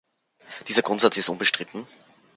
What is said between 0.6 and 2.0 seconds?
Dieser Grundsatz ist unbestritten.